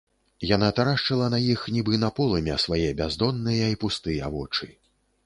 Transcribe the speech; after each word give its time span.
Яна 0.51 0.67
тарашчыла 0.77 1.27
на 1.33 1.39
іх, 1.55 1.65
нібы 1.75 1.99
на 2.05 2.09
полымя, 2.19 2.57
свае 2.65 2.87
бяздонныя 3.03 3.69
і 3.75 3.79
пустыя 3.85 4.31
вочы. 4.39 4.73